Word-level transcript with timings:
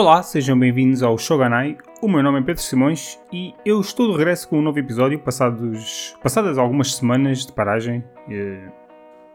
Olá, 0.00 0.22
sejam 0.22 0.56
bem-vindos 0.56 1.02
ao 1.02 1.18
Shoganai. 1.18 1.76
O 2.00 2.06
meu 2.06 2.22
nome 2.22 2.38
é 2.38 2.42
Pedro 2.42 2.62
Simões 2.62 3.20
e 3.32 3.52
eu 3.66 3.80
estou 3.80 4.06
de 4.06 4.16
regresso 4.16 4.48
com 4.48 4.60
um 4.60 4.62
novo 4.62 4.78
episódio 4.78 5.18
passados, 5.18 6.16
passadas 6.22 6.56
algumas 6.56 6.94
semanas 6.94 7.44
de 7.44 7.52
paragem. 7.52 8.04
Uh, 8.28 8.70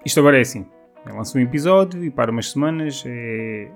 isto 0.05 0.21
agora 0.21 0.37
é 0.37 0.39
assim: 0.39 0.65
eu 1.05 1.17
lanço 1.17 1.37
um 1.37 1.41
episódio 1.41 2.01
e 2.01 2.09
para 2.09 2.31
umas 2.31 2.49
semanas. 2.49 3.03
É, 3.05 3.67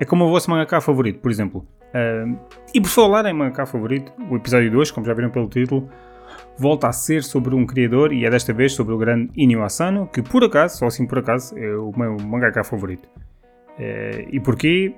é 0.00 0.04
como 0.04 0.26
o 0.26 0.28
vosso 0.28 0.50
mangaka 0.50 0.82
favorito, 0.82 1.18
por 1.18 1.30
exemplo. 1.30 1.66
Uh, 1.94 2.38
e 2.74 2.80
por 2.82 2.90
falar 2.90 3.24
em 3.24 3.32
mangaka 3.32 3.64
favorito, 3.64 4.12
o 4.30 4.36
episódio 4.36 4.70
2, 4.70 4.90
como 4.90 5.06
já 5.06 5.14
viram 5.14 5.30
pelo 5.30 5.48
título, 5.48 5.88
volta 6.58 6.88
a 6.88 6.92
ser 6.92 7.22
sobre 7.22 7.54
um 7.54 7.64
criador 7.64 8.12
e 8.12 8.26
é 8.26 8.30
desta 8.30 8.52
vez 8.52 8.74
sobre 8.74 8.92
o 8.92 8.98
grande 8.98 9.30
Inyo 9.34 9.62
Asano, 9.62 10.06
que 10.12 10.20
por 10.20 10.44
acaso, 10.44 10.76
só 10.76 10.88
assim 10.88 11.06
por 11.06 11.20
acaso, 11.20 11.58
é 11.58 11.74
o 11.74 11.90
meu 11.96 12.18
mangaka 12.18 12.62
favorito. 12.62 13.08
Uh, 13.78 14.28
e 14.30 14.38
porquê? 14.38 14.94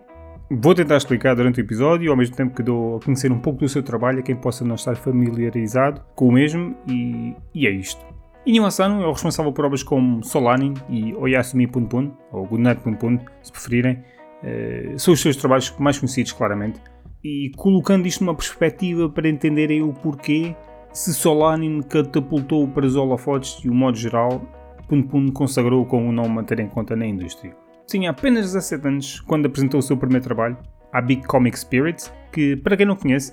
Vou 0.51 0.75
tentar 0.75 0.99
explicar 0.99 1.35
durante 1.35 1.61
o 1.61 1.63
episódio, 1.63 2.11
ao 2.11 2.17
mesmo 2.17 2.37
tempo 2.37 2.55
que 2.55 2.63
dou 2.63 2.97
a 2.97 3.01
conhecer 3.01 3.33
um 3.33 3.39
pouco 3.39 3.61
do 3.61 3.69
seu 3.69 3.83
trabalho 3.83 4.19
a 4.19 4.23
quem 4.23 4.37
possa 4.37 4.63
não 4.63 4.75
estar 4.75 4.95
familiarizado 4.95 6.03
com 6.15 6.29
o 6.29 6.33
mesmo, 6.33 6.77
e, 6.87 7.35
e 7.55 7.67
é 7.67 7.71
isto. 7.71 8.05
Inyo 8.47 8.67
Asano 8.67 9.03
é 9.03 9.07
o 9.07 9.13
responsável 9.13 9.51
por 9.53 9.65
obras 9.65 9.83
como 9.83 10.23
Solanin 10.23 10.75
e 10.91 11.15
Oyasumi 11.15 11.67
Punpun, 11.67 12.13
ou 12.31 12.47
Goodnight 12.47 12.83
Punpun, 12.83 13.19
se 13.43 13.51
preferirem. 13.51 14.05
Uh, 14.43 14.99
são 14.99 15.15
os 15.15 15.23
seus 15.23 15.35
trabalhos 15.35 15.75
mais 15.79 15.99
conhecidos, 15.99 16.33
claramente. 16.33 16.79
E 17.25 17.51
colocando 17.57 18.07
isto 18.07 18.23
numa 18.23 18.35
perspectiva 18.35 19.09
para 19.09 19.27
entenderem 19.27 19.83
o 19.83 19.95
porquê, 19.95 20.55
se 20.93 21.15
Solanin 21.15 21.81
catapultou 21.81 22.69
para 22.69 22.85
os 22.85 22.97
holofotes 22.97 23.65
e 23.65 23.71
o 23.71 23.75
modo 23.75 23.97
geral, 23.97 24.43
Punpun 24.89 25.33
consagrou 25.33 25.87
com 25.87 26.07
um 26.07 26.39
a 26.39 26.43
ter 26.43 26.61
em 26.61 26.69
conta 26.69 26.95
na 26.95 27.07
indústria. 27.07 27.64
Tinha 27.87 28.11
apenas 28.11 28.47
17 28.47 28.89
anos 28.89 29.21
quando 29.21 29.47
apresentou 29.47 29.81
o 29.81 29.83
seu 29.83 29.97
primeiro 29.97 30.25
trabalho, 30.25 30.57
a 30.93 31.01
Big 31.01 31.27
Comic 31.27 31.59
Spirit, 31.59 32.11
que, 32.33 32.57
para 32.57 32.77
quem 32.77 32.87
não 32.87 32.97
conhece, 32.97 33.33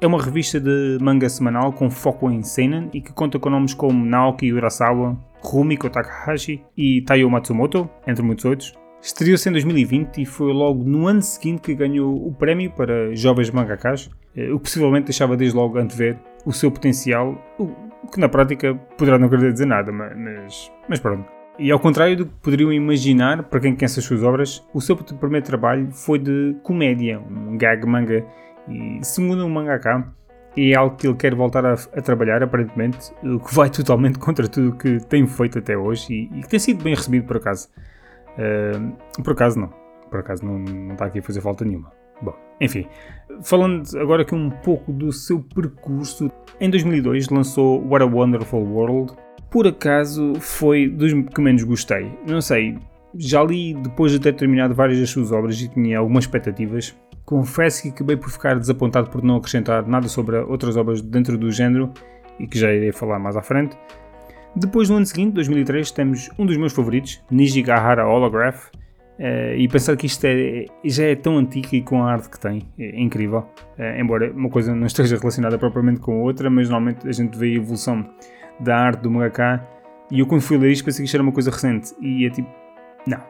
é 0.00 0.06
uma 0.06 0.22
revista 0.22 0.60
de 0.60 0.98
manga 1.00 1.28
semanal 1.28 1.72
com 1.72 1.90
foco 1.90 2.30
em 2.30 2.42
seinen 2.42 2.88
e 2.92 3.00
que 3.00 3.12
conta 3.12 3.38
com 3.38 3.50
nomes 3.50 3.74
como 3.74 4.04
Naoki 4.04 4.52
Urasawa, 4.52 5.16
Rumiko 5.40 5.88
Takahashi 5.88 6.62
e 6.76 7.02
Taiyo 7.02 7.30
Matsumoto, 7.30 7.88
entre 8.06 8.22
muitos 8.22 8.44
outros. 8.44 8.74
Estreou-se 9.00 9.48
em 9.48 9.52
2020 9.52 10.22
e 10.22 10.26
foi 10.26 10.52
logo 10.52 10.82
no 10.84 11.06
ano 11.06 11.22
seguinte 11.22 11.62
que 11.62 11.74
ganhou 11.74 12.26
o 12.26 12.32
prémio 12.32 12.70
para 12.72 13.14
jovens 13.14 13.50
mangakas, 13.50 14.10
eh, 14.36 14.50
o 14.50 14.58
que 14.58 14.64
possivelmente 14.64 15.06
deixava 15.06 15.36
desde 15.36 15.56
logo 15.56 15.78
antever 15.78 16.18
o 16.44 16.52
seu 16.52 16.70
potencial, 16.70 17.40
o 17.58 17.68
que 18.12 18.18
na 18.18 18.28
prática 18.28 18.74
poderá 18.96 19.18
não 19.18 19.28
querer 19.28 19.52
dizer 19.52 19.66
nada, 19.66 19.92
mas, 19.92 20.72
mas 20.88 20.98
pronto. 20.98 21.37
E 21.58 21.72
ao 21.72 21.80
contrário 21.80 22.16
do 22.16 22.26
que 22.26 22.32
poderiam 22.40 22.72
imaginar, 22.72 23.42
para 23.42 23.58
quem 23.58 23.74
conhece 23.74 23.98
as 23.98 24.04
suas 24.04 24.22
obras, 24.22 24.64
o 24.72 24.80
seu 24.80 24.96
primeiro 24.96 25.44
trabalho 25.44 25.90
foi 25.90 26.18
de 26.18 26.56
comédia, 26.62 27.18
um 27.18 27.58
gag 27.58 27.84
manga. 27.84 28.24
E 28.68 29.00
segundo 29.02 29.44
o 29.44 29.50
mangaka, 29.50 30.06
é 30.56 30.74
algo 30.74 30.96
que 30.96 31.06
ele 31.06 31.16
quer 31.16 31.34
voltar 31.34 31.66
a, 31.66 31.72
a, 31.72 32.02
trabalhar, 32.02 32.42
aparentemente, 32.42 33.12
o 33.24 33.40
que 33.40 33.52
vai 33.52 33.68
totalmente 33.70 34.18
contra 34.18 34.46
tudo 34.46 34.70
o 34.70 34.76
que 34.76 34.98
tem 35.06 35.26
feito 35.26 35.58
até 35.58 35.76
hoje 35.76 36.30
e, 36.32 36.42
que 36.42 36.48
tem 36.48 36.60
sido 36.60 36.84
bem 36.84 36.94
recebido 36.94 37.26
por 37.26 37.38
acaso. 37.38 37.68
Uh, 38.34 39.22
por 39.22 39.32
acaso 39.32 39.58
não. 39.58 39.72
Por 40.08 40.20
acaso 40.20 40.44
não, 40.44 40.58
não 40.58 40.92
está 40.92 41.06
aqui 41.06 41.18
a 41.18 41.22
fazer 41.22 41.40
falta 41.40 41.64
nenhuma. 41.64 41.92
Bom, 42.22 42.34
enfim, 42.60 42.86
falando 43.42 43.84
agora 43.98 44.22
aqui 44.22 44.34
um 44.34 44.50
pouco 44.50 44.92
do 44.92 45.12
seu 45.12 45.40
percurso, 45.40 46.30
em 46.60 46.70
2002 46.70 47.28
lançou 47.28 47.84
What 47.86 48.02
a 48.02 48.06
Wonderful 48.06 48.64
World, 48.64 49.12
por 49.50 49.66
acaso 49.66 50.34
foi 50.40 50.88
dos 50.88 51.12
que 51.12 51.40
menos 51.40 51.62
gostei. 51.62 52.10
Não 52.26 52.40
sei, 52.40 52.76
já 53.16 53.42
li 53.42 53.74
depois 53.74 54.12
de 54.12 54.20
ter 54.20 54.34
terminado 54.34 54.74
várias 54.74 54.98
das 54.98 55.10
suas 55.10 55.32
obras 55.32 55.60
e 55.60 55.68
tinha 55.68 55.98
algumas 55.98 56.24
expectativas. 56.24 56.96
Confesso 57.24 57.82
que 57.82 57.88
acabei 57.90 58.16
por 58.16 58.30
ficar 58.30 58.58
desapontado 58.58 59.10
por 59.10 59.22
não 59.22 59.36
acrescentar 59.36 59.86
nada 59.86 60.08
sobre 60.08 60.36
outras 60.38 60.76
obras 60.76 61.00
dentro 61.00 61.36
do 61.36 61.50
género 61.50 61.92
e 62.38 62.46
que 62.46 62.58
já 62.58 62.72
irei 62.72 62.92
falar 62.92 63.18
mais 63.18 63.36
à 63.36 63.42
frente. 63.42 63.76
Depois, 64.56 64.88
no 64.88 64.96
ano 64.96 65.06
seguinte, 65.06 65.34
2003, 65.34 65.90
temos 65.90 66.30
um 66.38 66.46
dos 66.46 66.56
meus 66.56 66.72
favoritos, 66.72 67.22
Nijigahara 67.30 68.06
Holograph, 68.06 68.70
Uh, 69.18 69.50
e 69.56 69.66
pensar 69.66 69.96
que 69.96 70.06
isto 70.06 70.24
é, 70.26 70.66
já 70.84 71.02
é 71.02 71.16
tão 71.16 71.38
antigo 71.38 71.66
e 71.72 71.82
com 71.82 72.04
a 72.04 72.12
arte 72.12 72.30
que 72.30 72.38
tem, 72.38 72.68
é, 72.78 73.00
incrível. 73.00 73.40
Uh, 73.76 74.00
embora 74.00 74.30
uma 74.30 74.48
coisa 74.48 74.72
não 74.72 74.86
esteja 74.86 75.16
relacionada 75.16 75.58
propriamente 75.58 75.98
com 75.98 76.12
a 76.12 76.22
outra, 76.22 76.48
mas 76.48 76.68
normalmente 76.68 77.08
a 77.08 77.10
gente 77.10 77.36
vê 77.36 77.46
a 77.46 77.54
evolução 77.54 78.08
da 78.60 78.76
arte 78.76 79.02
do 79.02 79.10
mangaka. 79.10 79.66
E 80.10 80.20
eu 80.20 80.26
quando 80.26 80.40
fui 80.40 80.56
ler 80.56 80.70
isto 80.70 80.84
pensei 80.84 81.02
que 81.02 81.06
isto 81.06 81.14
era 81.14 81.22
uma 81.22 81.32
coisa 81.32 81.50
recente. 81.50 81.94
E 82.00 82.26
é 82.26 82.30
tipo, 82.30 82.48
não. 83.06 83.22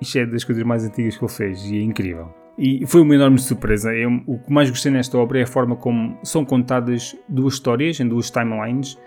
Isto 0.00 0.18
é 0.18 0.26
das 0.26 0.44
coisas 0.44 0.62
mais 0.64 0.84
antigas 0.84 1.16
que 1.16 1.24
ele 1.24 1.32
fez 1.32 1.64
e 1.70 1.78
é 1.78 1.82
incrível. 1.82 2.28
E 2.56 2.86
foi 2.86 3.00
uma 3.00 3.14
enorme 3.14 3.38
surpresa. 3.38 3.92
Eu, 3.92 4.10
o 4.26 4.38
que 4.38 4.52
mais 4.52 4.70
gostei 4.70 4.92
nesta 4.92 5.18
obra 5.18 5.40
é 5.40 5.42
a 5.42 5.46
forma 5.46 5.76
como 5.76 6.16
são 6.22 6.44
contadas 6.44 7.16
duas 7.28 7.54
histórias 7.54 7.98
em 7.98 8.06
duas 8.06 8.30
timelines 8.30 8.98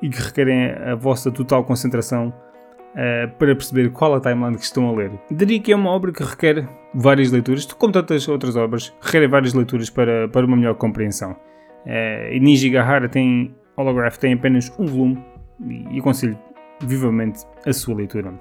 e 0.00 0.08
que 0.08 0.20
requerem 0.20 0.72
a 0.72 0.94
vossa 0.94 1.30
total 1.30 1.64
concentração 1.64 2.28
uh, 2.28 3.30
para 3.38 3.54
perceber 3.54 3.90
qual 3.90 4.14
a 4.14 4.20
timeline 4.20 4.56
que 4.56 4.64
estão 4.64 4.88
a 4.88 4.92
ler. 4.92 5.12
Diria 5.30 5.60
que 5.60 5.72
é 5.72 5.76
uma 5.76 5.90
obra 5.90 6.12
que 6.12 6.22
requer 6.22 6.68
várias 6.94 7.30
leituras, 7.30 7.66
como 7.66 7.92
tantas 7.92 8.28
outras 8.28 8.56
obras, 8.56 8.94
requer 9.00 9.26
várias 9.28 9.54
leituras 9.54 9.90
para, 9.90 10.28
para 10.28 10.46
uma 10.46 10.56
melhor 10.56 10.74
compreensão. 10.74 11.32
Uh, 11.84 12.32
e 12.32 12.40
Niji 12.40 12.70
Gahara 12.70 13.08
tem 13.08 13.54
Holograph 13.76 14.18
tem 14.18 14.34
apenas 14.34 14.72
um 14.78 14.86
volume 14.86 15.24
e 15.90 15.98
aconselho 15.98 16.38
vivamente 16.80 17.44
a 17.66 17.72
sua 17.72 17.94
leitura. 17.94 18.32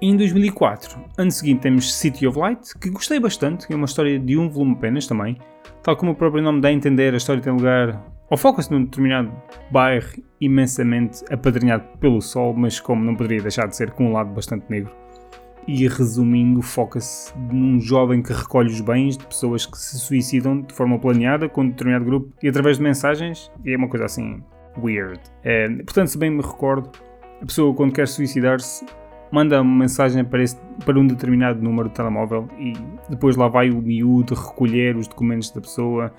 Em 0.00 0.16
2004, 0.16 0.98
ano 1.16 1.30
seguinte, 1.30 1.60
temos 1.60 1.94
City 1.94 2.26
of 2.26 2.38
Light, 2.38 2.76
que 2.80 2.90
gostei 2.90 3.20
bastante, 3.20 3.72
é 3.72 3.76
uma 3.76 3.84
história 3.84 4.18
de 4.18 4.36
um 4.36 4.48
volume 4.48 4.72
apenas 4.72 5.06
também. 5.06 5.36
Tal 5.82 5.96
como 5.96 6.12
o 6.12 6.14
próprio 6.14 6.42
nome 6.42 6.60
dá 6.60 6.68
a 6.68 6.72
entender, 6.72 7.14
a 7.14 7.16
história 7.16 7.42
tem 7.42 7.52
lugar 7.52 8.02
ou 8.28 8.36
foca-se 8.36 8.72
num 8.72 8.84
determinado 8.84 9.30
bairro 9.70 10.22
imensamente 10.40 11.22
apadrinhado 11.30 11.84
pelo 12.00 12.20
sol, 12.20 12.54
mas 12.54 12.80
como 12.80 13.04
não 13.04 13.14
poderia 13.14 13.42
deixar 13.42 13.68
de 13.68 13.76
ser 13.76 13.90
com 13.90 14.06
um 14.06 14.12
lado 14.12 14.30
bastante 14.30 14.64
negro. 14.68 14.90
E 15.68 15.86
resumindo, 15.86 16.62
foca-se 16.62 17.32
num 17.38 17.78
jovem 17.78 18.22
que 18.22 18.32
recolhe 18.32 18.72
os 18.72 18.80
bens 18.80 19.16
de 19.16 19.26
pessoas 19.26 19.66
que 19.66 19.78
se 19.78 19.98
suicidam 20.00 20.62
de 20.62 20.74
forma 20.74 20.98
planeada 20.98 21.48
com 21.48 21.60
um 21.60 21.68
determinado 21.68 22.04
grupo 22.04 22.32
e 22.42 22.48
através 22.48 22.78
de 22.78 22.82
mensagens, 22.82 23.52
é 23.64 23.76
uma 23.76 23.88
coisa 23.88 24.06
assim 24.06 24.42
weird. 24.78 25.20
É, 25.42 25.68
portanto, 25.68 26.08
se 26.08 26.18
bem 26.18 26.30
me 26.30 26.42
recordo, 26.42 26.90
a 27.40 27.46
pessoa 27.46 27.74
quando 27.74 27.92
quer 27.92 28.06
suicidar-se 28.06 28.86
manda 29.32 29.60
uma 29.60 29.78
mensagem 29.78 30.24
para, 30.24 30.42
esse, 30.42 30.56
para, 30.84 30.98
um 31.00 31.06
determinado 31.06 31.60
número 31.62 31.88
de 31.88 31.94
telemóvel 31.94 32.48
e 32.58 32.74
depois 33.08 33.34
lá 33.34 33.48
vai 33.48 33.70
o 33.70 33.80
miúdo 33.80 34.34
recolher 34.34 34.94
os 34.94 35.08
documentos 35.08 35.50
da 35.50 35.60
pessoa. 35.60 36.12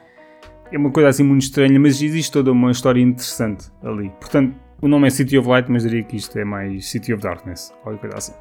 É 0.72 0.78
uma 0.78 0.92
coisa 0.92 1.10
assim 1.10 1.24
muito 1.24 1.44
estranha, 1.44 1.80
mas 1.80 2.02
existe 2.02 2.32
toda 2.32 2.52
uma 2.52 2.72
história 2.72 3.00
interessante 3.00 3.72
ali. 3.84 4.10
Portanto, 4.20 4.56
o 4.82 4.88
nome 4.88 5.08
é 5.08 5.10
City 5.12 5.38
of 5.38 5.48
Light, 5.48 5.72
mas 5.72 5.84
diria 5.84 6.04
que 6.04 6.18
isto 6.18 6.38
é 6.40 6.44
mais 6.44 6.90
City 6.90 7.14
of 7.14 7.22
Darkness, 7.22 7.72
ou 7.86 7.96
coisa 7.98 8.18
assim. 8.18 8.34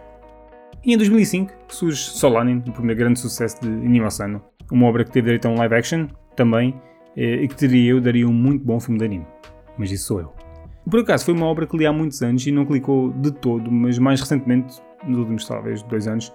E 0.84 0.94
em 0.94 0.96
2005 0.96 1.52
surge 1.68 2.00
Solanin, 2.00 2.62
o 2.66 2.72
primeiro 2.72 2.98
grande 2.98 3.20
sucesso 3.20 3.60
de 3.60 4.00
Asano, 4.00 4.42
uma 4.70 4.86
obra 4.86 5.04
que 5.04 5.10
teve 5.10 5.26
direito 5.26 5.46
a 5.46 5.50
um 5.50 5.54
live 5.56 5.74
action 5.74 6.08
também, 6.34 6.74
eh, 7.14 7.42
e 7.42 7.46
que 7.46 7.54
teria 7.54 7.90
eu 7.90 8.00
daria 8.00 8.26
um 8.26 8.32
muito 8.32 8.64
bom 8.64 8.80
filme 8.80 8.98
de 8.98 9.04
anime 9.04 9.26
mas 9.76 9.90
isso 9.90 10.06
sou 10.06 10.20
eu. 10.20 10.32
Por 10.88 11.00
acaso 11.00 11.24
foi 11.24 11.34
uma 11.34 11.46
obra 11.46 11.66
que 11.66 11.76
li 11.76 11.86
há 11.86 11.92
muitos 11.92 12.20
anos 12.22 12.46
e 12.46 12.50
não 12.50 12.64
clicou 12.64 13.12
de 13.12 13.30
todo, 13.30 13.70
mas 13.70 13.98
mais 13.98 14.20
recentemente, 14.20 14.82
nos 15.06 15.18
últimos 15.18 15.46
talvez 15.46 15.82
dois 15.82 16.08
anos, 16.08 16.32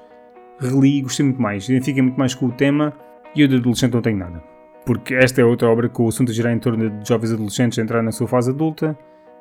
reli 0.60 1.00
e 1.00 1.02
gostei 1.02 1.26
muito 1.26 1.42
mais. 1.42 1.68
Identifiquei 1.68 2.02
muito 2.02 2.18
mais 2.18 2.34
com 2.34 2.48
o 2.48 2.52
tema 2.52 2.94
e 3.36 3.42
eu 3.42 3.48
de 3.48 3.58
adolescente 3.58 3.94
não 3.94 4.02
tenho 4.02 4.18
nada. 4.18 4.42
Porque 4.86 5.14
esta 5.16 5.42
é 5.42 5.46
outra 5.46 5.68
obra 5.68 5.90
que 5.90 6.02
o 6.02 6.08
assunto 6.08 6.32
gira 6.32 6.52
em 6.52 6.60
torno 6.60 6.90
de 6.90 7.08
jovens 7.08 7.34
adolescentes 7.34 7.78
a 7.78 7.82
entrar 7.82 8.02
na 8.02 8.12
sua 8.12 8.26
fase 8.26 8.52
adulta. 8.52 8.98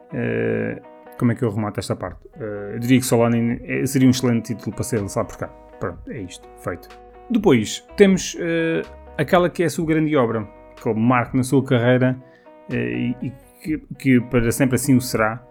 Uh, 0.09 0.83
como 1.17 1.31
é 1.33 1.35
que 1.37 1.45
eu 1.45 1.51
remato 1.51 1.79
esta 1.79 1.95
parte? 1.95 2.27
Uh, 2.37 2.73
eu 2.73 2.79
diria 2.81 2.99
que 2.99 3.07
Solanin 3.07 3.61
seria 3.87 4.09
um 4.09 4.11
excelente 4.11 4.55
título 4.55 4.75
para 4.75 4.83
ser 4.83 5.01
lançado 5.01 5.29
por 5.29 5.39
cá. 5.39 5.47
Pronto, 5.79 6.11
é 6.11 6.21
isto, 6.21 6.49
feito. 6.59 6.89
Depois 7.31 7.87
temos 7.97 8.35
uh, 8.35 8.89
aquela 9.17 9.49
que 9.49 9.63
é 9.63 9.67
a 9.67 9.71
sua 9.71 9.87
grande 9.87 10.17
obra, 10.17 10.49
que 10.75 10.89
ele 10.89 10.99
marca 10.99 11.37
na 11.37 11.45
sua 11.45 11.63
carreira 11.65 12.21
e, 12.69 13.15
e 13.23 13.33
que, 13.63 13.79
que, 13.99 14.21
para 14.21 14.51
sempre 14.51 14.77
assim 14.77 14.97
o 14.97 15.01
será, 15.01 15.43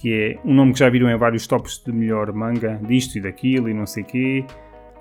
que 0.00 0.12
é 0.12 0.38
um 0.44 0.54
nome 0.54 0.72
que 0.72 0.78
já 0.78 0.88
viram 0.88 1.10
em 1.10 1.16
vários 1.16 1.46
tops 1.46 1.82
de 1.84 1.92
melhor 1.92 2.32
manga, 2.32 2.80
disto 2.82 3.16
e 3.18 3.20
daquilo 3.20 3.68
e 3.68 3.74
não 3.74 3.86
sei 3.86 4.04
quê, 4.04 4.44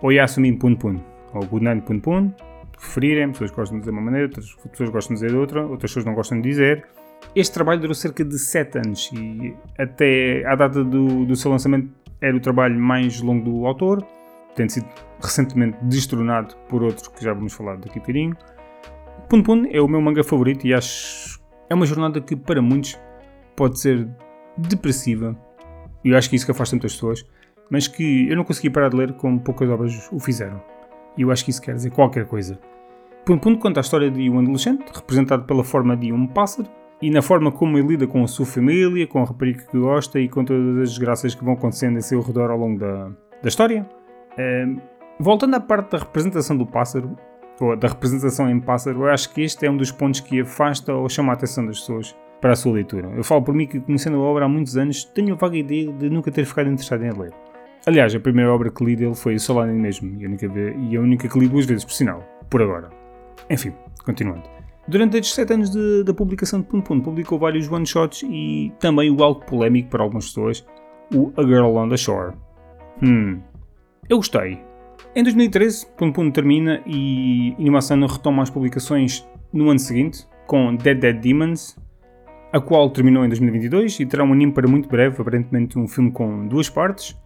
Oyasumi 0.02 0.58
Pun 0.58 0.76
Pun, 0.76 1.00
ou 1.34 1.46
Gunan 1.46 1.80
Pun 1.82 2.00
Pun, 2.00 2.34
preferirem, 2.80 3.32
pessoas 3.32 3.52
gostam 3.52 3.78
de 3.78 3.82
dizer 3.82 3.92
de 3.92 3.98
uma 3.98 4.04
maneira, 4.04 4.28
outras 4.28 4.56
pessoas 4.72 4.90
gostam 4.90 5.16
de 5.16 5.22
dizer 5.22 5.32
de 5.32 5.38
outra, 5.38 5.62
outras 5.62 5.92
pessoas 5.92 6.06
não 6.06 6.14
gostam 6.14 6.42
de 6.42 6.50
dizer. 6.50 6.86
Este 7.36 7.54
trabalho 7.54 7.82
durou 7.82 7.94
cerca 7.94 8.24
de 8.24 8.40
7 8.40 8.78
anos 8.78 9.12
e 9.14 9.54
até 9.78 10.46
à 10.46 10.56
data 10.56 10.84
do, 10.84 11.26
do 11.26 11.36
seu 11.36 11.52
lançamento 11.52 11.90
era 12.22 12.36
o 12.36 12.40
trabalho 12.40 12.80
mais 12.80 13.22
longo 13.22 13.44
do 13.44 13.66
autor, 13.66 14.06
tendo 14.56 14.70
sido 14.70 14.88
recentemente 15.22 15.78
destronado 15.84 16.56
por 16.70 16.82
outro 16.82 17.12
que 17.12 17.24
já 17.24 17.34
vamos 17.34 17.54
falar 17.54 17.76
daqui 17.76 18.00
a 18.00 18.02
bocadinho. 18.02 18.38
Pun 19.30 19.44
Pun 19.44 19.68
é 19.70 19.82
o 19.82 19.88
meu 19.88 20.02
manga 20.02 20.24
favorito 20.24 20.66
e 20.66 20.74
acho 20.74 21.39
é 21.70 21.76
uma 21.76 21.86
jornada 21.86 22.20
que 22.20 22.36
para 22.36 22.62
muitos 22.62 23.00
pode 23.56 23.80
ser 23.80 24.08
depressiva, 24.58 25.38
eu 26.04 26.18
acho 26.18 26.30
que 26.30 26.36
isso 26.36 26.46
que 26.46 26.52
afasta 26.52 26.76
muitas 26.76 26.94
pessoas, 26.94 27.26
mas 27.70 27.88
que 27.88 28.28
eu 28.30 28.36
não 28.36 28.44
consegui 28.44 28.70
parar 28.70 28.90
de 28.90 28.96
ler 28.96 29.14
como 29.14 29.40
poucas 29.40 29.70
obras 29.70 30.10
o 30.12 30.20
fizeram. 30.20 30.62
E 31.18 31.22
eu 31.22 31.32
acho 31.32 31.44
que 31.44 31.52
isso 31.52 31.62
quer 31.62 31.76
dizer 31.76 31.92
qualquer 31.92 32.26
coisa. 32.26 32.60
Ponto 33.26 33.42
Ponto 33.42 33.60
conta 33.60 33.80
a 33.80 33.82
história 33.82 34.10
de 34.10 34.30
um 34.30 34.40
adolescente, 34.40 34.86
representado 34.94 35.44
pela 35.44 35.64
forma 35.64 35.96
de 35.96 36.12
um 36.12 36.26
pássaro, 36.26 36.68
e 37.02 37.10
na 37.10 37.22
forma 37.22 37.52
como 37.52 37.78
ele 37.78 37.90
lida 37.90 38.08
com 38.08 38.24
a 38.24 38.28
sua 38.28 38.46
família, 38.46 39.08
com 39.08 39.22
a 39.22 39.26
rapariga 39.26 39.64
que 39.64 39.78
gosta 39.78 40.20
e 40.20 40.28
com 40.28 40.44
todas 40.44 40.78
as 40.78 40.90
desgraças 40.90 41.36
que 41.36 41.44
vão 41.44 41.54
acontecendo 41.54 41.98
em 41.98 42.02
seu 42.02 42.22
redor 42.22 42.50
ao 42.50 42.58
longo 42.58 42.80
da, 42.80 43.10
da 43.42 43.48
história. 43.48 43.88
Uh, 44.34 44.82
voltando 45.20 45.56
à 45.56 45.60
parte 45.60 45.92
da 45.92 45.98
representação 46.00 46.58
do 46.58 46.66
pássaro, 46.66 47.16
ou 47.60 47.76
da 47.76 47.88
representação 47.88 48.50
em 48.50 48.60
pássaro, 48.60 49.04
eu 49.04 49.10
acho 49.10 49.34
que 49.34 49.42
este 49.42 49.66
é 49.66 49.72
um 49.72 49.78
dos 49.78 49.92
pontos 49.92 50.20
que 50.20 50.42
afasta 50.42 50.94
ou 50.94 51.10
chama 51.10 51.34
a 51.34 51.36
atenção 51.36 51.66
das 51.66 51.80
pessoas 51.80 52.16
para 52.40 52.54
a 52.54 52.56
sua 52.56 52.74
leitura. 52.74 53.12
Eu 53.16 53.24
falo 53.24 53.42
por 53.42 53.54
mim 53.54 53.68
que, 53.68 53.80
conhecendo 53.80 54.18
a 54.18 54.22
obra 54.22 54.46
há 54.46 54.48
muitos 54.48 54.78
anos, 54.78 55.04
tenho 55.04 55.34
a 55.34 55.38
vaga 55.38 55.58
ideia 55.58 55.92
de 55.92 56.10
nunca 56.10 56.32
ter 56.32 56.46
ficado 56.46 56.70
interessado 56.70 57.04
em 57.04 57.12
ler. 57.12 57.34
Aliás, 57.86 58.14
a 58.14 58.20
primeira 58.20 58.54
obra 58.54 58.70
que 58.70 58.84
li 58.84 58.96
dele 58.96 59.16
foi 59.16 59.36
o 59.36 59.40
Solane 59.40 59.74
mesmo, 59.74 60.20
e 60.20 60.26
a, 60.26 60.28
única 60.28 60.48
vez, 60.48 60.76
e 60.78 60.98
a 60.98 61.02
única 61.02 61.28
que 61.28 61.40
li 61.40 61.48
duas 61.48 61.66
vezes, 61.66 61.84
por 61.84 61.94
sinal, 61.94 62.24
por 62.50 62.62
agora. 62.62 62.90
Enfim, 63.50 63.74
continuando. 64.04 64.44
Durante 64.88 65.18
estes 65.18 65.36
7 65.36 65.54
anos 65.54 65.70
de, 65.70 66.04
da 66.04 66.14
publicação 66.14 66.62
de 66.62 66.68
Pum 66.68 66.82
Pum, 66.82 67.00
publicou 67.00 67.38
vários 67.38 67.72
one-shots 67.72 68.24
e 68.24 68.72
também 68.80 69.12
o 69.12 69.24
algo 69.24 69.46
polémico 69.46 69.90
para 69.90 70.04
algumas 70.04 70.28
pessoas, 70.28 70.66
o 71.14 71.32
A 71.38 71.44
Girl 71.44 71.76
on 71.76 71.90
the 71.90 71.98
Shore. 71.98 72.34
Hum, 73.02 73.40
eu 74.10 74.18
gostei. 74.18 74.69
Em 75.16 75.24
2013, 75.24 75.88
Pum 75.98 76.12
Pum 76.12 76.30
termina 76.32 76.82
e 76.86 77.56
Animação 77.60 78.00
retoma 78.06 78.44
as 78.44 78.50
publicações 78.50 79.28
no 79.52 79.70
ano 79.70 79.80
seguinte, 79.80 80.28
com 80.46 80.76
Dead 80.76 81.00
Dead 81.00 81.20
Demons, 81.20 81.78
a 82.52 82.60
qual 82.60 82.90
terminou 82.90 83.26
em 83.26 83.28
2022 83.28 84.00
e 84.00 84.06
terá 84.06 84.24
um 84.24 84.34
anime 84.34 84.52
para 84.52 84.68
muito 84.68 84.88
breve, 84.88 85.22
aparentemente 85.22 85.78
um 85.78 85.88
filme 85.88 86.12
com 86.12 86.48
duas 86.48 86.70
partes. 86.70 87.18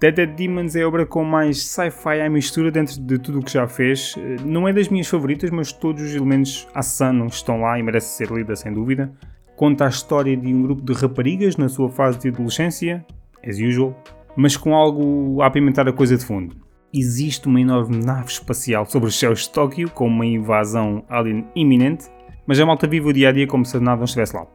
Dead 0.00 0.14
Dead 0.14 0.34
Demons 0.34 0.76
é 0.76 0.82
a 0.82 0.88
obra 0.88 1.06
com 1.06 1.24
mais 1.24 1.62
sci-fi 1.62 2.20
à 2.20 2.28
mistura 2.28 2.70
dentro 2.70 3.00
de 3.00 3.18
tudo 3.18 3.38
o 3.38 3.42
que 3.42 3.52
já 3.52 3.66
fez. 3.66 4.14
Não 4.44 4.68
é 4.68 4.72
das 4.72 4.88
minhas 4.88 5.08
favoritas, 5.08 5.50
mas 5.50 5.72
todos 5.72 6.02
os 6.02 6.14
elementos 6.14 6.68
Asano 6.74 7.26
estão 7.26 7.60
lá 7.60 7.78
e 7.78 7.82
merece 7.82 8.16
ser 8.16 8.30
lida 8.30 8.54
sem 8.54 8.72
dúvida. 8.72 9.10
Conta 9.56 9.86
a 9.86 9.88
história 9.88 10.36
de 10.36 10.52
um 10.52 10.62
grupo 10.62 10.82
de 10.82 10.92
raparigas 10.92 11.56
na 11.56 11.68
sua 11.68 11.88
fase 11.88 12.18
de 12.18 12.28
adolescência, 12.28 13.06
as 13.42 13.58
usual, 13.58 13.96
mas 14.36 14.56
com 14.56 14.74
algo 14.74 15.40
a 15.40 15.46
apimentar 15.46 15.88
a 15.88 15.92
coisa 15.92 16.16
de 16.16 16.24
fundo. 16.26 16.65
Existe 16.98 17.46
uma 17.46 17.60
enorme 17.60 18.02
nave 18.02 18.30
espacial 18.30 18.86
sobre 18.86 19.10
os 19.10 19.18
céus 19.18 19.42
de 19.42 19.50
Tóquio, 19.50 19.90
com 19.90 20.06
uma 20.06 20.24
invasão 20.24 21.04
alien 21.10 21.46
iminente, 21.54 22.06
mas 22.46 22.58
a 22.58 22.64
malta 22.64 22.86
vive 22.86 23.10
o 23.10 23.12
dia 23.12 23.28
a 23.28 23.32
dia 23.32 23.46
como 23.46 23.66
se 23.66 23.76
a 23.76 23.80
nave 23.80 23.98
não 23.98 24.06
estivesse 24.06 24.34
lá. 24.34 24.46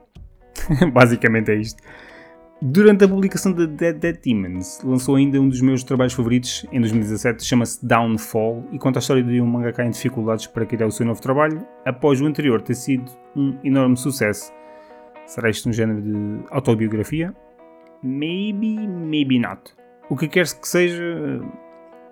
Basicamente 0.92 1.52
é 1.52 1.56
isto. 1.56 1.84
Durante 2.60 3.06
a 3.06 3.08
publicação 3.08 3.54
de 3.54 3.68
Dead 3.68 3.96
Dead 3.96 4.18
Demons, 4.24 4.82
lançou 4.84 5.18
ainda 5.18 5.40
um 5.40 5.48
dos 5.48 5.62
meus 5.62 5.84
trabalhos 5.84 6.14
favoritos 6.14 6.66
em 6.72 6.80
2017, 6.80 7.46
chama-se 7.46 7.86
Downfall 7.86 8.66
e 8.72 8.80
conta 8.80 8.98
a 8.98 9.02
história 9.02 9.22
de 9.24 9.40
um 9.40 9.46
mangaka 9.46 9.86
em 9.86 9.92
dificuldades 9.92 10.48
para 10.48 10.66
criar 10.66 10.88
o 10.88 10.92
seu 10.92 11.06
novo 11.06 11.22
trabalho, 11.22 11.64
após 11.86 12.22
o 12.22 12.26
anterior 12.26 12.60
ter 12.60 12.74
sido 12.74 13.12
um 13.36 13.56
enorme 13.64 13.98
sucesso. 13.98 14.52
Será 15.28 15.48
isto 15.48 15.70
um 15.70 15.74
género 15.74 16.02
de 16.02 16.44
autobiografia? 16.50 17.36
Maybe, 18.02 18.88
maybe 18.88 19.38
not. 19.38 19.62
O 20.10 20.18
que 20.18 20.28
quer 20.28 20.48
que 20.48 20.68
seja, 20.68 21.40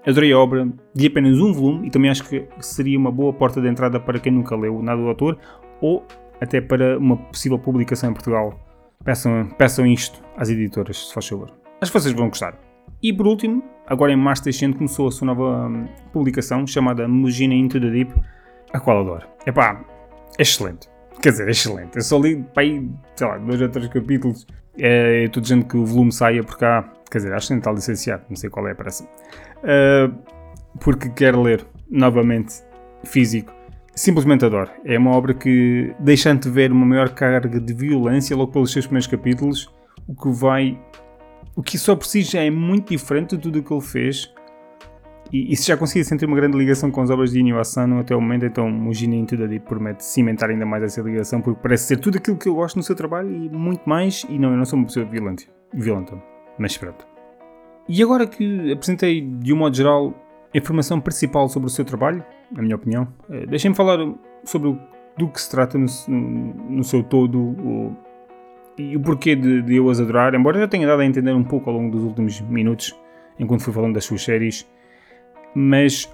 adorei 0.06 0.32
a 0.32 0.40
obra 0.40 0.68
de 0.94 1.08
apenas 1.08 1.40
um 1.40 1.54
volume 1.54 1.88
e 1.88 1.90
também 1.90 2.10
acho 2.10 2.24
que 2.24 2.48
seria 2.60 2.98
uma 2.98 3.12
boa 3.12 3.34
porta 3.34 3.62
de 3.62 3.68
entrada 3.68 4.00
para 4.00 4.20
quem 4.20 4.32
nunca 4.32 4.56
leu 4.56 4.82
nada 4.82 5.02
do 5.02 5.08
autor 5.08 5.38
ou 5.82 6.06
até 6.42 6.62
para 6.62 6.98
uma 6.98 7.18
possível 7.18 7.60
publicação 7.60 8.10
em 8.10 8.14
Portugal. 8.14 8.58
Peçam, 9.04 9.50
peçam 9.58 9.86
isto 9.86 10.22
às 10.38 10.50
editoras, 10.50 11.08
se 11.08 11.14
faz 11.14 11.28
favor. 11.28 11.52
Acho 11.82 11.92
que 11.92 12.00
vocês 12.00 12.14
vão 12.14 12.30
gostar. 12.30 12.58
E 13.02 13.14
por 13.14 13.28
último, 13.28 13.64
agora 13.88 14.12
em 14.12 14.16
março 14.16 14.44
deste 14.44 14.66
ano 14.66 14.76
começou 14.76 15.08
a 15.08 15.12
sua 15.12 15.26
nova 15.26 15.68
hum, 15.68 15.88
publicação 16.12 16.68
chamada 16.68 17.08
Mugina 17.08 17.54
Into 17.54 17.80
the 17.80 17.90
Deep, 17.90 18.14
a 18.74 18.80
qual 18.80 19.00
adoro. 19.02 19.26
É 20.38 20.42
excelente. 20.42 20.90
Quer 21.22 21.32
dizer, 21.32 21.48
é 21.48 21.52
excelente. 21.52 21.96
Eu 21.96 22.02
só 22.02 22.20
li, 22.20 22.44
pá, 22.54 22.62
sei 23.16 23.28
lá, 23.28 23.38
dois 23.38 23.62
ou 23.62 23.70
três 23.70 23.88
capítulos. 23.90 24.46
É, 24.78 25.24
estou 25.26 25.42
dizendo 25.42 25.66
que 25.66 25.78
o 25.78 25.86
volume 25.86 26.12
saia 26.12 26.44
por 26.44 26.58
cá. 26.58 26.92
Quer 27.10 27.20
dizer, 27.20 27.34
acho 27.34 27.48
que 27.48 27.54
está 27.56 27.72
licenciado, 27.72 28.24
não 28.30 28.36
sei 28.36 28.50
qual 28.50 28.68
é 28.68 28.72
a 28.72 28.76
pressa. 28.76 29.04
Uh, 29.04 30.16
porque 30.80 31.10
quero 31.10 31.42
ler 31.42 31.66
novamente 31.90 32.64
físico 33.04 33.60
simplesmente 34.00 34.46
adoro. 34.46 34.72
É 34.86 34.98
uma 34.98 35.12
obra 35.12 35.34
que, 35.34 35.94
deixando-te 36.00 36.50
ver 36.50 36.72
uma 36.72 36.86
maior 36.86 37.10
carga 37.10 37.60
de 37.60 37.74
violência 37.74 38.36
logo 38.36 38.52
pelos 38.54 38.72
seus 38.72 38.86
primeiros 38.86 39.08
capítulos, 39.08 39.70
o 40.08 40.16
que 40.16 40.32
vai. 40.32 40.80
O 41.54 41.62
que 41.62 41.78
só 41.78 41.96
por 41.96 42.06
si 42.06 42.22
já 42.22 42.42
é 42.42 42.50
muito 42.50 42.92
diferente 42.92 43.36
de 43.36 43.42
tudo 43.42 43.60
o 43.60 43.64
que 43.64 43.74
ele 43.74 43.82
fez. 43.82 44.34
E, 45.34 45.52
e 45.52 45.56
se 45.56 45.68
já 45.68 45.76
conseguia 45.76 46.06
sentir 46.06 46.26
uma 46.26 46.36
grande 46.38 46.58
ligação 46.58 46.90
com 46.90 47.02
as 47.02 47.10
obras 47.10 47.32
de 47.32 47.40
Inyo 47.42 47.60
Asano 47.60 48.00
até 48.00 48.16
o 48.16 48.22
momento, 48.22 48.46
então 48.46 48.72
Mujina 48.72 49.16
Into 49.16 49.38
the 49.38 49.48
Deep 49.48 49.66
promete 49.66 50.04
cimentar 50.04 50.50
ainda 50.50 50.66
mais 50.66 50.82
essa 50.82 51.02
ligação, 51.02 51.42
porque 51.42 51.60
parece 51.62 51.88
ser 51.88 51.98
tudo 51.98 52.18
aquilo 52.18 52.38
que 52.38 52.48
eu 52.48 52.56
gosto 52.56 52.78
no 52.78 52.84
seu 52.84 52.96
trabalho 52.96 53.30
e 53.30 53.50
muito 53.50 53.88
mais. 53.88 54.26
E 54.30 54.40
não, 54.40 54.52
eu 54.52 54.58
não 54.58 54.66
sou 54.66 54.80
uma 54.80 54.86
pessoa 54.86 55.06
violenta, 55.06 55.44
violenta 55.74 56.18
mas 56.60 56.78
pronto. 56.78 57.08
E 57.88 58.04
agora 58.04 58.28
que 58.28 58.72
apresentei 58.72 59.22
de 59.22 59.52
um 59.52 59.58
modo 59.58 59.76
geral 59.76 60.14
a 60.54 60.58
informação 60.58 61.02
principal 61.02 61.50
sobre 61.50 61.68
o 61.68 61.70
seu 61.70 61.84
trabalho, 61.84 62.24
na 62.52 62.62
minha 62.62 62.76
opinião. 62.76 63.08
Eh, 63.30 63.46
deixem-me 63.48 63.76
falar 63.76 63.98
sobre 64.44 64.78
do 65.18 65.28
que 65.28 65.42
se 65.42 65.50
trata 65.50 65.78
no, 65.78 65.86
no 66.08 66.84
seu 66.84 67.04
todo 67.04 67.40
o, 67.40 67.96
e 68.78 68.96
o 68.96 69.02
porquê 69.02 69.36
de, 69.36 69.62
de, 69.62 69.76
eu 69.76 69.90
as 69.90 70.00
adorar, 70.00 70.34
embora 70.34 70.60
já 70.60 70.68
tenha 70.68 70.88
dado 70.88 71.02
a 71.02 71.06
entender 71.06 71.34
um 71.34 71.44
pouco 71.44 71.70
ao 71.70 71.76
longo 71.76 71.92
dos 71.92 72.04
últimos 72.04 72.40
minutos, 72.42 72.96
enquanto 73.38 73.64
fui 73.64 73.74
falando 73.74 73.96
das 73.96 74.06
suas 74.06 74.24
séries. 74.24 74.70
Mas 75.54 76.10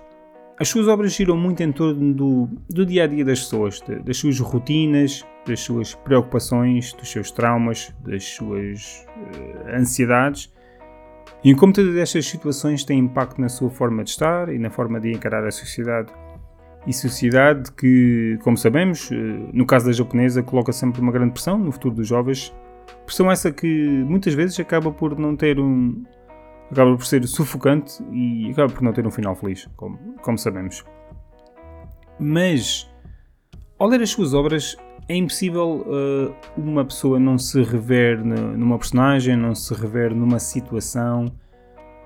as 0.60 0.69
suas 0.69 0.88
obras 0.88 1.13
giram 1.13 1.38
muito 1.38 1.62
em 1.62 1.72
torno 1.72 2.13
do, 2.13 2.50
do 2.69 2.86
dia 2.86 3.04
a 3.04 3.07
dia 3.07 3.25
das 3.25 3.40
pessoas, 3.42 3.81
de, 3.81 4.00
das 4.00 4.18
suas 4.18 4.40
rotinas, 4.40 5.25
das 5.46 5.60
suas 5.60 5.94
preocupações, 5.94 6.94
dos 6.94 7.10
seus 7.10 7.31
traumas, 7.31 7.94
das 8.06 8.24
suas 8.24 9.06
uh, 9.18 9.75
ansiedades 9.75 10.54
e 11.46 11.54
como 11.54 11.72
todas 11.72 11.96
estas 11.96 12.25
situações 12.25 12.84
têm 12.84 12.98
impacto 12.98 13.40
na 13.40 13.50
sua 13.50 13.69
forma 13.69 14.04
de 14.04 14.10
estar 14.10 14.50
e 14.50 14.57
na 14.57 14.72
forma 14.72 15.00
de 15.00 15.12
encarar 15.12 15.46
a 15.46 15.52
sociedade. 15.52 16.12
E 16.88 16.94
sociedade 16.94 17.72
que, 17.72 18.40
como 18.44 18.58
sabemos, 18.58 19.12
eh, 19.12 19.16
no 19.54 19.63
caso 19.63 19.86
da 19.86 19.92
japonesa, 19.92 20.42
coloca 20.42 20.72
sempre 20.72 21.01
uma 21.01 21.12
grande 21.12 21.34
pressão 21.34 21.60
no 21.60 21.72
futuro 21.72 21.94
dos 21.94 22.08
jovens. 22.08 22.51
Pressão 23.06 23.32
essa 23.32 23.51
que 23.51 23.88
muitas 24.08 24.34
vezes 24.34 24.60
acaba 24.60 24.91
por 24.91 25.18
não 25.20 25.36
ter 25.36 25.60
um. 25.60 26.03
Acaba 26.72 26.95
por 26.95 27.05
ser 27.05 27.25
sufocante 27.27 28.03
e 28.12 28.50
acaba 28.51 28.72
por 28.72 28.81
não 28.81 28.93
ter 28.93 29.05
um 29.05 29.12
final 29.12 29.36
feliz, 29.36 29.67
como, 29.75 29.98
como 30.22 30.38
sabemos. 30.38 30.84
Mas, 32.19 32.89
ao 33.77 33.88
ler 33.88 34.01
as 34.01 34.10
suas 34.10 34.34
obras, 34.34 34.77
é 35.07 35.15
impossível 35.15 35.86
uh, 35.86 36.36
uma 36.57 36.84
pessoa 36.84 37.19
não 37.19 37.38
se 37.38 37.62
rever 37.62 38.24
numa 38.24 38.77
personagem, 38.77 39.36
não 39.36 39.53
se 39.53 39.74
rever 39.74 40.15
numa 40.15 40.39
situação, 40.39 41.25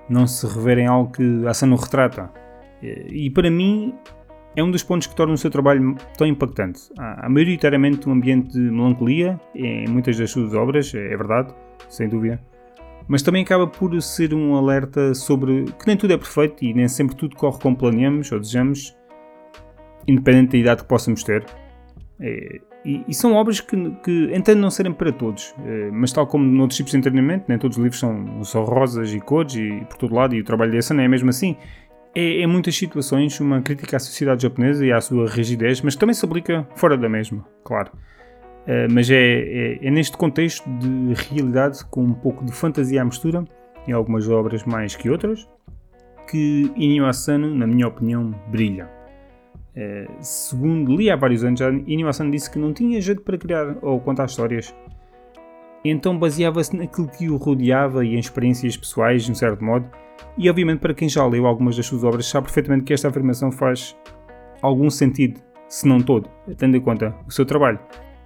não 0.08 0.26
se 0.26 0.46
rever 0.46 0.78
em 0.78 0.86
algo 0.86 1.12
que 1.12 1.22
a 1.22 1.66
não 1.66 1.76
retrata. 1.76 2.30
E 2.82 3.30
para 3.30 3.50
mim 3.50 3.94
é 4.56 4.62
um 4.62 4.70
dos 4.70 4.82
pontos 4.82 5.06
que 5.06 5.14
torna 5.14 5.32
o 5.32 5.38
seu 5.38 5.50
trabalho 5.50 5.94
tão 6.16 6.26
impactante. 6.26 6.90
Há, 6.98 7.26
há 7.26 7.28
maioritariamente 7.28 8.08
um 8.08 8.12
ambiente 8.12 8.52
de 8.52 8.58
melancolia 8.58 9.40
em 9.54 9.88
muitas 9.88 10.18
das 10.18 10.30
suas 10.30 10.54
obras, 10.54 10.92
é, 10.94 11.12
é 11.12 11.16
verdade, 11.16 11.54
sem 11.88 12.08
dúvida. 12.08 12.40
Mas 13.10 13.22
também 13.22 13.42
acaba 13.42 13.66
por 13.66 14.00
ser 14.00 14.32
um 14.32 14.54
alerta 14.54 15.12
sobre 15.16 15.64
que 15.64 15.84
nem 15.84 15.96
tudo 15.96 16.12
é 16.12 16.16
perfeito 16.16 16.64
e 16.64 16.72
nem 16.72 16.86
sempre 16.86 17.16
tudo 17.16 17.34
corre 17.34 17.58
como 17.58 17.76
planeamos 17.76 18.30
ou 18.30 18.38
desejamos, 18.38 18.96
independente 20.06 20.52
da 20.52 20.58
idade 20.58 20.82
que 20.82 20.88
possamos 20.88 21.24
ter. 21.24 21.44
É, 22.20 22.60
e, 22.84 23.02
e, 23.08 23.12
são 23.12 23.34
obras 23.34 23.58
que, 23.58 23.76
que 24.04 24.30
entendo 24.32 24.60
não 24.60 24.70
serem 24.70 24.92
para 24.92 25.10
todos, 25.10 25.52
é, 25.66 25.90
mas 25.90 26.12
tal 26.12 26.24
como 26.24 26.44
noutros 26.44 26.76
tipos 26.76 26.92
de 26.92 26.98
entretenimento, 26.98 27.46
nem 27.48 27.58
todos 27.58 27.78
os 27.78 27.82
livros 27.82 27.98
são 27.98 28.64
rosas 28.64 29.12
e 29.12 29.18
cores 29.18 29.56
e 29.56 29.84
por 29.88 29.96
todo 29.96 30.14
lado, 30.14 30.36
e 30.36 30.40
o 30.40 30.44
trabalho 30.44 30.70
dessa 30.70 30.94
não 30.94 31.02
é 31.02 31.08
mesmo 31.08 31.30
assim. 31.30 31.56
É, 32.14 32.20
em 32.20 32.46
muitas 32.46 32.76
situações 32.76 33.40
uma 33.40 33.60
crítica 33.60 33.96
à 33.96 34.00
sociedade 34.00 34.44
japonesa 34.44 34.86
e 34.86 34.92
à 34.92 35.00
sua 35.00 35.28
rigidez, 35.28 35.80
mas 35.80 35.96
também 35.96 36.14
se 36.14 36.24
aplica 36.24 36.64
fora 36.76 36.96
da 36.96 37.08
mesma, 37.08 37.44
claro. 37.64 37.90
É, 38.66 38.86
mas 38.88 39.10
é, 39.10 39.16
é, 39.16 39.86
é, 39.86 39.90
neste 39.90 40.16
contexto 40.16 40.68
de 40.78 41.14
realidade, 41.28 41.84
com 41.86 42.02
um 42.02 42.14
pouco 42.14 42.44
de 42.44 42.52
fantasia 42.52 43.02
à 43.02 43.04
mistura, 43.04 43.44
em 43.88 43.92
algumas 43.92 44.28
obras 44.28 44.64
mais 44.64 44.94
que 44.94 45.08
outras, 45.08 45.48
que 46.30 46.70
Inyo 46.76 47.06
Asano, 47.06 47.54
na 47.54 47.66
minha 47.66 47.88
opinião, 47.88 48.34
brilha. 48.48 48.88
Eh, 49.74 50.06
segundo 50.20 50.94
li 50.94 51.10
há 51.10 51.16
vários 51.16 51.44
anos, 51.44 51.62
a 51.62 51.68
animação 51.68 52.30
disse 52.30 52.50
que 52.50 52.58
não 52.58 52.72
tinha 52.72 53.00
jeito 53.00 53.22
para 53.22 53.38
criar 53.38 53.76
ou 53.82 54.00
contar 54.00 54.26
histórias. 54.26 54.74
Então 55.84 56.18
baseava-se 56.18 56.76
naquilo 56.76 57.08
que 57.08 57.30
o 57.30 57.36
rodeava 57.36 58.04
e 58.04 58.14
em 58.14 58.18
experiências 58.18 58.76
pessoais, 58.76 59.24
de 59.24 59.32
um 59.32 59.34
certo 59.34 59.64
modo, 59.64 59.88
e 60.36 60.50
obviamente 60.50 60.80
para 60.80 60.92
quem 60.92 61.08
já 61.08 61.24
leu 61.26 61.46
algumas 61.46 61.76
das 61.76 61.86
suas 61.86 62.04
obras 62.04 62.26
sabe 62.26 62.46
perfeitamente 62.46 62.84
que 62.84 62.92
esta 62.92 63.08
afirmação 63.08 63.50
faz 63.50 63.96
algum 64.60 64.90
sentido, 64.90 65.40
se 65.68 65.88
não 65.88 66.00
todo, 66.00 66.28
tendo 66.58 66.76
em 66.76 66.80
conta 66.80 67.14
o 67.26 67.30
seu 67.30 67.46
trabalho. 67.46 67.78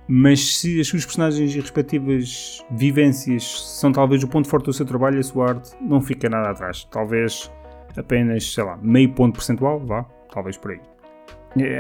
Mas 0.07 0.57
se 0.57 0.81
as 0.81 0.87
suas 0.87 1.05
personagens 1.05 1.55
e 1.55 1.61
respectivas 1.61 2.65
vivências 2.71 3.45
são 3.79 3.91
talvez 3.91 4.23
o 4.23 4.29
ponto 4.29 4.49
forte 4.49 4.67
do 4.67 4.73
seu 4.73 4.85
trabalho, 4.85 5.19
a 5.19 5.23
sua 5.23 5.49
arte 5.49 5.71
não 5.81 6.01
fica 6.01 6.29
nada 6.29 6.51
atrás. 6.51 6.85
Talvez 6.91 7.51
apenas, 7.97 8.53
sei 8.53 8.65
lá, 8.65 8.79
meio 8.83 9.11
ponto 9.13 9.35
percentual, 9.35 9.81
vá, 9.81 10.05
talvez 10.33 10.59
por 10.59 10.73
aí. 10.73 10.81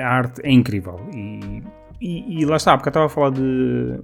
A 0.00 0.08
arte 0.08 0.40
é 0.42 0.50
incrível. 0.50 0.96
E, 1.14 1.62
e, 2.00 2.40
e 2.40 2.44
lá 2.46 2.56
está, 2.56 2.76
porque 2.76 2.88
eu 2.88 2.90
estava 2.90 3.06
a 3.06 3.10
falar 3.10 3.30
de 3.30 4.00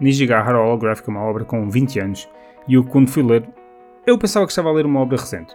Nijigahara 0.00 0.58
Holographic, 0.58 1.08
uma 1.08 1.22
obra 1.22 1.44
com 1.44 1.68
20 1.68 2.00
anos. 2.00 2.28
E 2.66 2.74
eu, 2.74 2.84
quando 2.84 3.10
fui 3.10 3.22
ler, 3.22 3.46
eu 4.06 4.16
pensava 4.18 4.46
que 4.46 4.52
estava 4.52 4.68
a 4.68 4.72
ler 4.72 4.86
uma 4.86 5.00
obra 5.00 5.18
recente. 5.18 5.54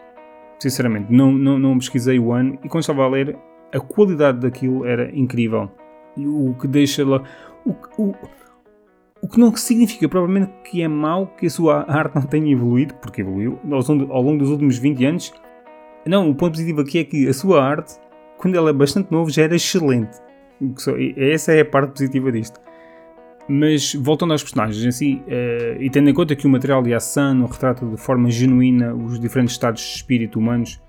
Sinceramente, 0.60 1.12
não, 1.12 1.32
não, 1.32 1.58
não 1.58 1.78
pesquisei 1.78 2.20
o 2.20 2.32
ano. 2.32 2.60
E 2.64 2.70
quando 2.70 2.82
estava 2.82 3.04
a 3.04 3.08
ler, 3.08 3.38
a 3.74 3.80
qualidade 3.80 4.40
daquilo 4.40 4.86
era 4.86 5.10
incrível. 5.16 5.72
O 6.18 6.56
que 6.60 6.68
deixa 6.68 7.06
lá. 7.06 7.24
O, 7.66 7.76
o, 8.02 8.16
o 9.22 9.28
que 9.28 9.40
não 9.40 9.56
significa 9.56 10.08
provavelmente 10.08 10.52
que 10.64 10.82
é 10.82 10.88
mau 10.88 11.28
que 11.28 11.48
a 11.48 11.50
sua 11.50 11.86
arte 11.92 12.16
não 12.16 12.24
tenha 12.24 12.52
evoluído, 12.52 12.94
porque 12.96 13.22
evoluiu 13.22 13.60
ao 14.10 14.22
longo 14.22 14.40
dos 14.40 14.50
últimos 14.50 14.78
20 14.78 15.06
anos. 15.06 15.34
Não, 16.06 16.30
o 16.30 16.36
ponto 16.36 16.54
positivo 16.54 16.82
aqui 16.82 17.00
é 17.00 17.04
que 17.04 17.28
a 17.28 17.34
sua 17.34 17.64
arte, 17.64 17.96
quando 18.38 18.56
ela 18.56 18.70
é 18.70 18.74
bastante 18.74 19.12
novo, 19.12 19.30
já 19.30 19.44
era 19.44 19.56
excelente. 19.56 20.18
Essa 21.18 21.54
é 21.54 21.62
a 21.62 21.66
parte 21.66 21.92
positiva 21.92 22.32
disto. 22.32 22.60
Mas 23.48 23.94
voltando 23.94 24.34
aos 24.34 24.44
personagens 24.44 24.84
em 24.84 24.92
si, 24.92 25.24
uh, 25.26 25.82
e 25.82 25.90
tendo 25.90 26.10
em 26.10 26.14
conta 26.14 26.36
que 26.36 26.46
o 26.46 26.50
material 26.50 26.84
de 26.84 26.94
Asano 26.94 27.46
retrata 27.46 27.86
de 27.86 27.96
forma 27.96 28.30
genuína 28.30 28.94
os 28.94 29.20
diferentes 29.20 29.54
estados 29.54 29.82
de 29.82 29.88
espírito 29.96 30.38
humanos, 30.38 30.82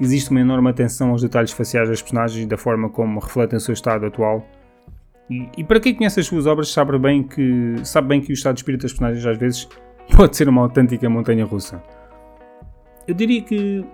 existe 0.00 0.30
uma 0.30 0.40
enorme 0.40 0.70
atenção 0.70 1.10
aos 1.10 1.22
detalhes 1.22 1.52
faciais 1.52 1.88
das 1.88 2.02
personagens 2.02 2.44
e 2.44 2.48
da 2.48 2.56
forma 2.56 2.90
como 2.90 3.20
refletem 3.20 3.56
o 3.56 3.60
seu 3.60 3.74
estado 3.74 4.06
atual. 4.06 4.44
E, 5.30 5.48
e, 5.58 5.64
para 5.64 5.78
quem 5.78 5.94
conhece 5.94 6.18
as 6.18 6.26
suas 6.26 6.46
obras 6.46 6.68
sabe 6.72 6.98
bem, 6.98 7.22
que, 7.22 7.76
sabe 7.84 8.08
bem 8.08 8.20
que 8.20 8.32
o 8.32 8.34
estado 8.34 8.54
de 8.54 8.60
espírito 8.60 8.82
das 8.82 8.92
personagens 8.92 9.24
às 9.24 9.38
vezes 9.38 9.68
pode 10.16 10.36
ser 10.36 10.48
uma 10.48 10.62
autêntica 10.62 11.08
montanha 11.08 11.44
russa. 11.44 11.80
Eu 13.06 13.14
diria 13.14 13.40
que 13.42 13.84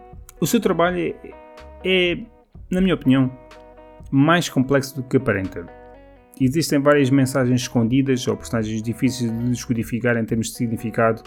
o 0.41 0.47
seu 0.47 0.61
trabalho 0.61 0.99
é, 0.99 1.15
é 1.85 2.19
na 2.71 2.81
minha 2.81 2.95
opinião, 2.95 3.31
mais 4.11 4.49
complexo 4.49 4.97
do 4.97 5.03
que 5.03 5.17
aparenta. 5.17 5.67
Existem 6.41 6.81
várias 6.81 7.11
mensagens 7.11 7.63
escondidas 7.63 8.27
ou 8.29 8.37
personagens 8.37 8.83
difíceis 8.83 9.31
de 9.31 9.51
descodificar 9.51 10.17
em 10.17 10.25
termos 10.25 10.49
de 10.49 10.57
significado, 10.57 11.23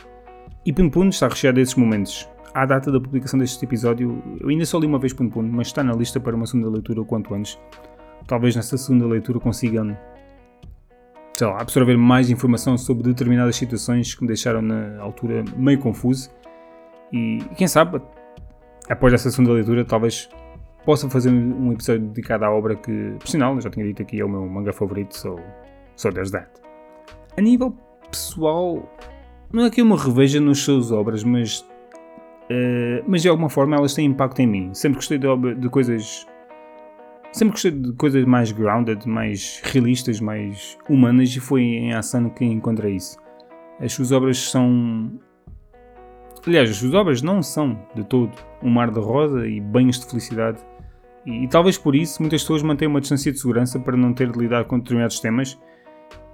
e 0.65 0.73
Pun 0.73 0.89
Pun 0.89 1.07
está 1.09 1.27
recheado 1.27 1.55
desses 1.55 1.75
momentos. 1.75 2.29
À 2.53 2.65
data 2.65 2.91
da 2.91 2.99
publicação 2.99 3.39
deste 3.39 3.63
episódio, 3.63 4.21
eu 4.39 4.49
ainda 4.49 4.65
só 4.65 4.77
li 4.77 4.85
uma 4.85 4.99
vez 4.99 5.13
Pun 5.13 5.29
Pun, 5.29 5.43
mas 5.43 5.67
está 5.67 5.83
na 5.83 5.93
lista 5.93 6.19
para 6.19 6.35
uma 6.35 6.45
segunda 6.45 6.69
leitura 6.69 7.01
o 7.01 7.05
quanto 7.05 7.33
antes. 7.33 7.57
Talvez 8.29 8.55
nessa 8.55 8.77
segunda 8.77 9.07
leitura 9.07 9.39
consigam 9.39 9.97
sei 11.35 11.47
lá, 11.47 11.61
absorver 11.61 11.97
mais 11.97 12.29
informação 12.29 12.77
sobre 12.77 13.03
determinadas 13.03 13.55
situações 13.55 14.13
que 14.13 14.21
me 14.21 14.27
deixaram 14.27 14.61
na 14.61 15.01
altura 15.01 15.43
meio 15.55 15.79
confuso. 15.79 16.29
E 17.11 17.39
quem 17.55 17.67
sabe, 17.67 18.01
após 18.89 19.13
essa 19.13 19.31
segunda 19.31 19.53
leitura, 19.53 19.83
talvez 19.83 20.29
possa 20.85 21.09
fazer 21.09 21.31
um 21.31 21.71
episódio 21.71 22.07
dedicado 22.07 22.45
à 22.45 22.51
obra 22.51 22.75
que, 22.75 23.15
por 23.17 23.27
sinal, 23.27 23.59
já 23.61 23.69
tinha 23.69 23.85
dito 23.85 24.01
aqui, 24.01 24.19
é 24.19 24.25
o 24.25 24.29
meu 24.29 24.45
manga 24.47 24.71
favorito, 24.73 25.15
sou, 25.15 25.39
sou 25.95 26.11
There's 26.11 26.29
That. 26.29 26.49
A 27.37 27.41
nível 27.41 27.75
pessoal, 28.11 28.87
não 29.51 29.65
é 29.65 29.69
que 29.69 29.81
eu 29.81 29.85
me 29.85 29.95
reveja 29.95 30.39
nas 30.39 30.59
suas 30.59 30.91
obras, 30.91 31.23
mas, 31.23 31.61
uh, 32.51 33.03
mas 33.07 33.21
de 33.21 33.29
alguma 33.29 33.49
forma 33.49 33.75
elas 33.75 33.93
têm 33.93 34.05
impacto 34.05 34.41
em 34.41 34.47
mim. 34.47 34.73
Sempre 34.73 34.97
gostei 34.97 35.17
de, 35.17 35.55
de 35.55 35.69
coisas. 35.69 36.27
Sempre 37.31 37.51
gostei 37.51 37.71
de 37.71 37.93
coisas 37.93 38.25
mais 38.25 38.51
grounded, 38.51 39.07
mais 39.07 39.61
realistas, 39.63 40.19
mais 40.19 40.77
humanas, 40.89 41.29
e 41.35 41.39
foi 41.39 41.61
em 41.61 41.93
Asano 41.93 42.31
que 42.31 42.43
encontrei 42.43 42.95
isso. 42.95 43.17
As 43.79 43.93
suas 43.93 44.11
obras 44.11 44.37
são. 44.49 45.11
Aliás, 46.45 46.69
as 46.71 46.77
suas 46.77 46.93
obras 46.93 47.21
não 47.21 47.43
são 47.43 47.79
de 47.95 48.03
todo 48.03 48.31
um 48.63 48.69
mar 48.69 48.89
de 48.89 48.99
rosa 48.99 49.47
e 49.47 49.59
banhos 49.61 49.99
de 49.99 50.05
felicidade 50.07 50.59
e, 51.25 51.43
e, 51.43 51.47
talvez 51.47 51.77
por 51.77 51.95
isso 51.95 52.21
muitas 52.21 52.41
pessoas 52.41 52.63
mantêm 52.63 52.87
uma 52.87 53.01
distância 53.01 53.31
de 53.31 53.39
segurança 53.39 53.79
para 53.79 53.95
não 53.95 54.13
ter 54.13 54.31
de 54.31 54.39
lidar 54.39 54.65
com 54.65 54.79
determinados 54.79 55.19
temas. 55.19 55.59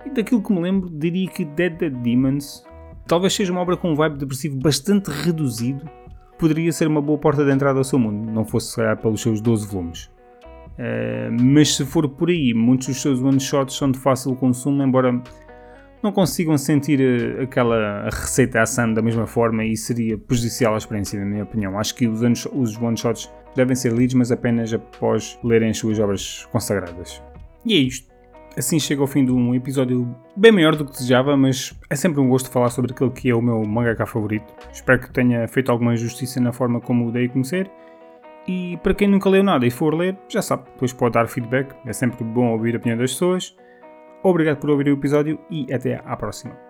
E 0.06 0.10
daquilo 0.10 0.42
que 0.42 0.54
me 0.54 0.62
lembro, 0.62 0.90
diria 0.90 1.28
que 1.28 1.44
Dead 1.44 1.78
Dead 1.78 1.94
Demons 1.94 2.64
talvez 3.08 3.34
seja 3.34 3.52
uma 3.52 3.62
obra 3.62 3.76
com 3.76 3.92
um 3.92 3.96
vibe 3.96 4.18
depressivo 4.18 4.58
bastante 4.58 5.10
reduzido. 5.10 5.90
Poderia 6.38 6.72
ser 6.72 6.88
uma 6.88 7.02
boa 7.02 7.18
porta 7.18 7.44
de 7.44 7.52
entrada 7.52 7.80
ao 7.80 7.84
seu 7.84 7.98
mundo, 7.98 8.32
não 8.32 8.46
fosse 8.46 8.70
se 8.70 8.76
calhar 8.76 8.98
pelos 8.98 9.22
seus 9.22 9.42
12 9.42 9.68
volumes. 9.68 10.15
Uh, 10.78 11.32
mas 11.42 11.76
se 11.76 11.86
for 11.86 12.08
por 12.10 12.30
aí, 12.30 12.54
muitos 12.54 12.88
dos 12.88 13.02
seus 13.02 13.22
one-shots 13.22 13.76
são 13.76 13.90
de 13.90 13.98
fácil 13.98 14.36
consumo, 14.36 14.84
embora 14.84 15.22
não 16.04 16.12
consigam 16.12 16.56
sentir 16.56 17.02
eh, 17.02 17.44
aquela 17.44 18.10
receita 18.12 18.62
ação 18.62 18.94
da 18.94 19.02
mesma 19.02 19.26
forma 19.26 19.66
e 19.66 19.76
seria 19.76 20.16
prejudicial 20.16 20.76
à 20.76 20.78
experiência, 20.78 21.20
na 21.20 21.26
minha 21.26 21.44
opinião. 21.44 21.80
Acho 21.80 21.96
que 21.96 22.08
os, 22.08 22.22
os 22.54 22.78
one-shots 22.78 23.32
devem 23.56 23.76
ser 23.76 23.92
lidos, 23.92 24.14
mas 24.14 24.32
apenas 24.32 24.72
após 24.72 25.40
lerem 25.44 25.72
as 25.72 25.78
suas 25.80 26.00
obras 26.00 26.48
consagradas. 26.52 27.24
E 27.66 27.74
é 27.74 27.78
isto. 27.78 28.14
Assim 28.56 28.80
chega 28.80 29.02
ao 29.02 29.08
fim 29.08 29.26
de 29.26 29.32
um 29.32 29.56
episódio 29.56 30.16
bem 30.38 30.52
maior 30.52 30.76
do 30.76 30.86
que 30.86 30.92
desejava, 30.92 31.36
mas 31.36 31.74
é 31.90 31.96
sempre 31.96 32.22
um 32.22 32.30
gosto 32.30 32.50
falar 32.50 32.70
sobre 32.70 32.94
aquele 32.94 33.10
que 33.10 33.30
é 33.30 33.36
o 33.36 33.42
meu 33.42 33.66
mangaka 33.66 34.06
favorito. 34.06 34.54
Espero 34.72 35.00
que 35.00 35.12
tenha 35.12 35.48
feito 35.48 35.72
alguma 35.72 35.96
justiça 35.98 36.40
na 36.40 36.54
forma 36.54 36.80
como 36.80 37.08
o 37.08 37.12
dei 37.12 37.26
a 37.26 37.30
conhecer. 37.30 37.70
E 38.48 38.78
para 38.78 38.94
quem 38.94 39.08
nunca 39.08 39.30
leu 39.30 39.44
nada 39.44 39.66
e 39.66 39.72
for 39.72 39.94
ler, 39.94 40.18
já 40.30 40.42
sabe, 40.42 40.66
depois 40.66 40.94
pode 40.94 41.14
dar 41.14 41.28
feedback, 41.28 41.74
é 41.86 41.94
sempre 41.94 42.24
bom 42.24 42.52
ouvir 42.52 42.76
a 42.76 42.78
opinião 42.78 42.98
das 42.98 43.12
pessoas. 43.12 43.56
Obrigado 44.24 44.58
por 44.58 44.70
ouvir 44.70 44.88
o 44.88 44.94
episódio 44.94 45.40
e 45.50 45.72
até 45.74 46.02
à 46.06 46.16
próxima. 46.16 46.65